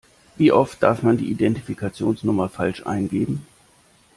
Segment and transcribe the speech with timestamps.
[0.35, 3.45] Wie oft darf man die Identifikationsnummer falsch eingeben?